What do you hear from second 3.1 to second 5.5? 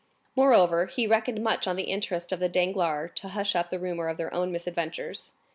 to hush up the rumor of their own misadventures.